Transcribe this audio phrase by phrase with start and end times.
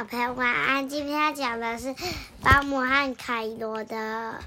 [0.00, 0.88] 小朋友晚安。
[0.88, 1.94] 今天要讲的是
[2.42, 4.40] 保姆和凯罗的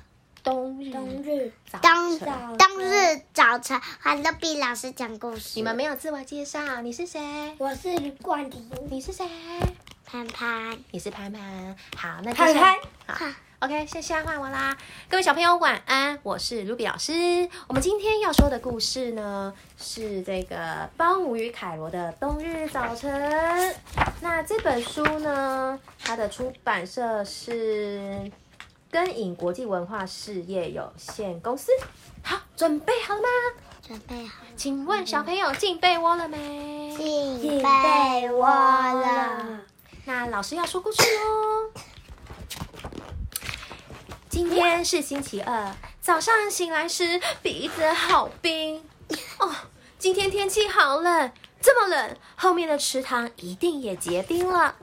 [0.43, 5.51] 冬日冬日早冬晨，冬日早晨，欢乐比老师讲故事。
[5.53, 7.53] 你们没有自我介绍，你是谁？
[7.59, 9.29] 我是冠廷，你是谁？
[10.03, 11.75] 潘潘，你是潘潘。
[11.97, 12.55] 好，那接潘
[13.05, 13.25] 潘，好
[13.63, 14.77] ，OK，现现在换我啦。
[15.09, 17.47] 各位小朋友晚安，我是卢比老师。
[17.69, 23.73] 我们今天要说的故事呢，是这个保姆与凯罗的冬日早晨。
[24.19, 28.29] 那这本书呢，它的出版社是
[28.91, 31.71] 根影国际文化事业有限公司。
[32.21, 33.27] 好，准备好了吗？
[33.81, 36.93] 准备好请问小朋友进被窝了没？
[36.97, 39.61] 进被窝了。
[40.03, 41.52] 那老师要说故事喽。
[44.43, 48.83] 今天是星期二，早上醒来时鼻子好冰
[49.39, 49.49] 哦。
[49.97, 54.75] 今天天气好冷，这么冷，后面的池塘一定也结冰了。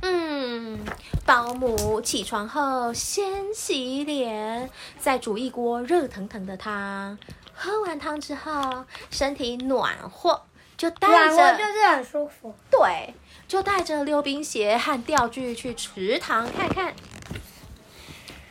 [0.00, 0.82] 嗯，
[1.26, 7.18] 保姆起床后先洗脸，再煮一锅热腾腾的汤。
[7.52, 10.40] 喝完汤之后，身体暖和，
[10.78, 12.54] 就带软着和就是很舒服。
[12.70, 13.12] 对，
[13.46, 16.94] 就带着溜冰鞋和钓具去池塘看看。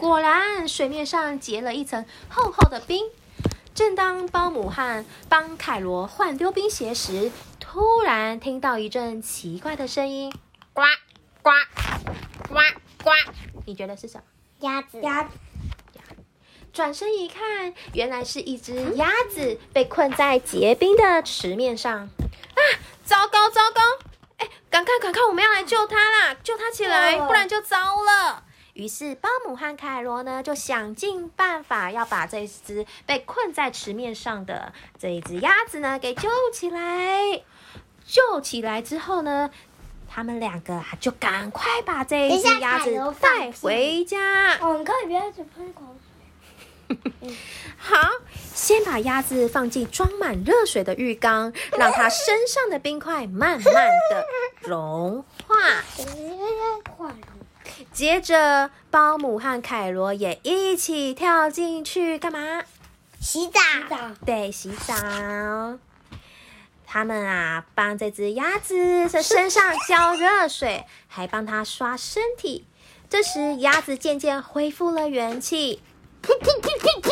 [0.01, 3.05] 果然，水面上结了一层厚厚的冰。
[3.75, 10.33] 正当保姆汉帮凯罗换溜冰鞋时，突然听到一阵奇怪的声音：
[10.73, 10.81] 呱
[11.43, 11.51] 呱
[12.49, 12.55] 呱
[13.03, 13.11] 呱！
[13.67, 14.23] 你觉得是什么？
[14.61, 15.29] 鸭子，鸭子
[16.73, 21.93] 转身一看，原来是一只鸭子被困在结冰的池面上。
[21.99, 22.59] 啊！
[23.05, 23.81] 糟糕，糟糕！
[24.37, 26.35] 哎，赶快，赶快，我们要来救它啦！
[26.43, 28.45] 救它起来，不然就糟了。
[28.73, 37.41] 于是，保姆和凯罗呢，就想尽办法要把这只被困在池面上的这一只鸭子呢给救起来。
[38.05, 39.49] 救起来之后呢，
[40.09, 44.57] 他们两个啊，就赶快把这一只鸭子带回家。
[44.57, 45.83] 哦，你可以不要一直喷口
[46.87, 46.97] 水
[47.77, 47.95] 好，
[48.53, 54.25] 先把鸭子放进装满热水的浴缸，让它身上的冰块慢慢的
[54.61, 55.55] 融化。
[57.93, 62.63] 接着，保姆和凯罗也一起跳进去干嘛？
[63.19, 63.59] 洗澡。
[63.59, 64.95] 洗澡，对，洗澡。
[66.87, 72.65] 他们啊，帮这只鸭子在身上浇热水，还帮它刷身体。
[73.09, 75.81] 这时，鸭子渐渐恢复了元气。
[76.23, 77.09] 噗噗噗噗噗！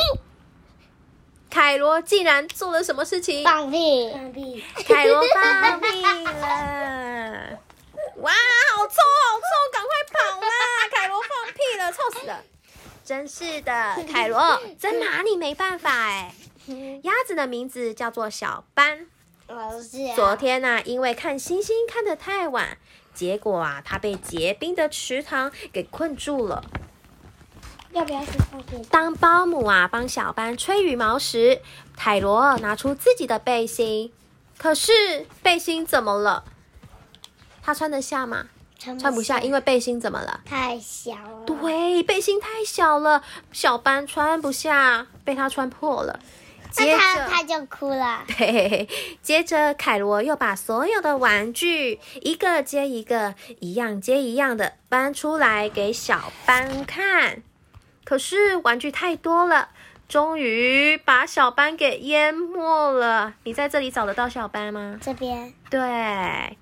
[1.50, 3.44] 凯罗竟然做了什么事情？
[3.44, 4.12] 放屁。
[4.12, 7.60] 放屁，凯罗放屁了！
[8.18, 10.48] 哇，好臭，好臭，赶快跑啦！
[10.92, 12.44] 凯罗放屁了，臭死了！
[13.04, 16.34] 真是的，凯罗真拿你没办法哎。
[17.04, 19.08] 鸭子的名字叫做小斑。
[19.48, 22.78] 老师啊，昨天呢、因为看星星看得太晚，
[23.16, 26.64] 结果啊，它被结冰的池塘给困住了。
[27.92, 28.78] 要不要去放屁？
[28.92, 31.60] 当保姆啊帮小班吹羽毛时，
[31.98, 34.14] 凯罗拿出自己的背心，
[34.60, 36.44] 可是背心怎么了？
[37.64, 38.50] 他穿得下吗？
[38.80, 40.40] 穿不下，因为背心怎么了？
[40.46, 41.46] 太小了。
[41.46, 46.20] 对，背心太小了，小班穿不下，被他穿破了。
[46.72, 48.24] 接着，他就哭了。
[48.38, 48.88] 对，
[49.24, 57.42] 接着凯罗又把所有的玩具一个接一个，一样接一样的搬出来给小班看。
[58.06, 59.70] 可是玩具太多了，
[60.08, 63.34] 终于把小班给淹没了。
[63.44, 65.00] 你在这里找得到小班吗？
[65.02, 66.58] 这边对，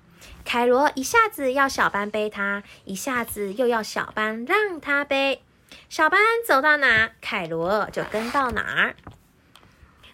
[0.48, 5.42] 凯罗一下子要小班背他，一下子又要小班让他背。
[5.90, 8.96] 小班走到哪，凯罗就跟到哪儿。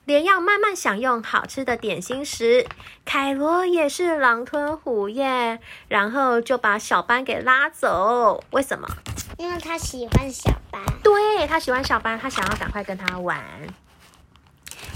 [0.04, 2.66] 连要慢慢享用好吃的点心时，
[3.04, 8.42] 凯罗也是狼吞虎咽，然后就把小班给拉走。
[8.50, 8.88] 为什么？
[9.38, 10.82] 因为他喜欢小班。
[11.04, 13.40] 对他喜欢小班，他想要赶快跟他玩。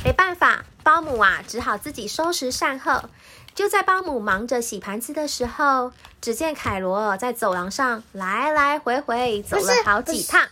[0.04, 3.10] 没办法，保姆啊只好自己收拾善后。
[3.54, 10.48] 就在保姆忙着洗盘子的时候，只见凯罗在走廊上来来回回走了好几趟。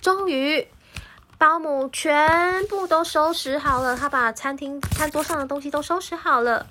[0.00, 0.68] 终于，
[1.36, 6.68] 保姆全部都收拾好了，他把餐厅餐桌上的东西都收拾好了。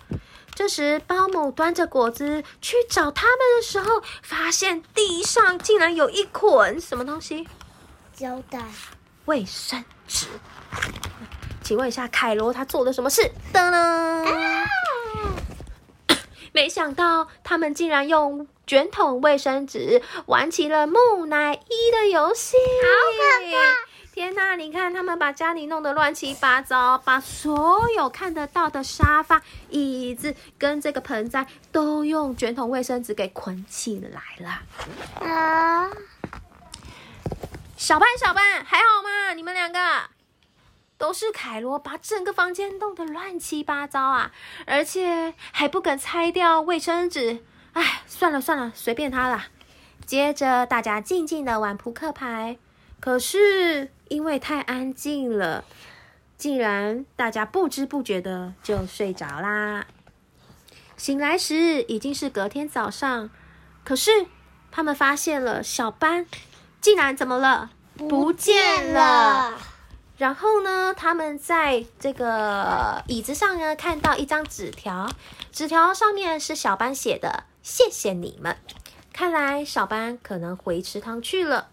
[0.55, 7.45] 这时，保姆端着果子去找他们的时候，发现地上竟然有一捆什么东西？
[8.15, 8.61] 胶带。
[9.25, 10.27] 卫生纸。
[11.63, 13.21] 请问一下，凯罗他做了什么事？
[13.53, 14.65] 噔噔！
[16.53, 22.87] 没想到他们竟然用卷筒卫生纸玩起了木乃伊的游戏，好
[23.17, 23.57] 可怕！
[24.13, 24.57] 天哪！
[24.57, 34.61] 你看他们把家里弄得乱七八糟，把所有看得到的沙发、椅子跟这个盆栽都用卷筒卫生纸给捆起来了。
[35.25, 35.89] 啊，
[37.77, 39.33] 小班，小班，还好吗？
[39.33, 39.79] 你们两个
[41.01, 44.31] 都是凯罗把整个房间弄得乱七八糟啊，
[44.67, 47.43] 而且还不肯拆掉卫生纸。
[47.73, 49.47] 哎，算了算了，随便他啦。
[50.05, 52.59] 接着大家静静的玩扑克牌，
[52.99, 55.65] 可是因为太安静了，
[56.37, 59.87] 竟然大家不知不觉的就睡着啦。
[60.97, 63.31] 醒来时已经是隔天早上，
[63.83, 64.27] 可是
[64.69, 66.27] 他们发现了小班
[66.79, 67.71] 竟然怎么了？
[67.97, 69.50] 不见了。
[70.21, 75.09] 然后呢，他们在这个椅子上呢看到一张纸条，
[75.51, 78.55] 纸条上面是小班写的：“谢谢你们。”
[79.11, 81.69] 看来小班可能回池塘去了。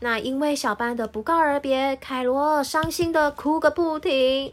[0.00, 4.52] 那因为小班的不告而别，凯罗伤心的哭个不停。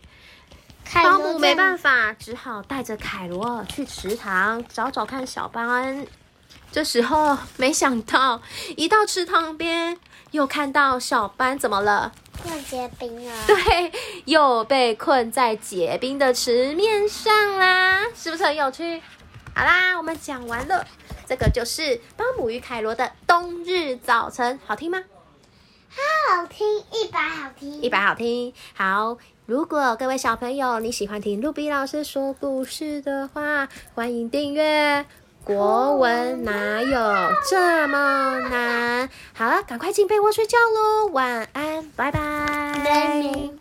[1.03, 6.05] 保姆没办法，只好带着凯罗去池塘找找看小班。
[6.71, 8.43] 这时候，没想到
[8.77, 9.97] 一到池塘边，
[10.29, 12.11] 又看到小班怎么了？
[12.77, 13.31] 要结冰了。
[13.47, 13.91] 对，
[14.25, 19.01] 又被困在结冰的池面上啦，是不是很有趣？
[19.55, 20.85] 好啦，我们讲完了，
[21.27, 25.03] 这个就是巴姆与凯罗的冬日早晨，好听吗？
[26.29, 28.53] 好听，一百好听，一百好听。
[28.73, 35.05] 好，如果各位小朋友你喜欢听露比老师说故事的话，欢迎订阅。
[35.49, 39.09] 国文哪有这么难？
[39.33, 43.58] 好了，赶快进被窝睡觉喽，晚安，拜拜。